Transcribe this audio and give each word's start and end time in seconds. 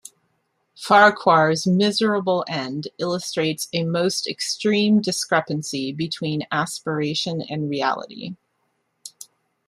Farquhar's 0.75 1.67
miserable 1.67 2.43
end 2.47 2.87
illustrates 2.97 3.67
a 3.71 3.83
most 3.83 4.27
extreme 4.27 4.99
discrepancy 4.99 5.91
between 5.91 6.41
aspiration 6.51 7.39
and 7.43 7.69
reality. 7.69 8.35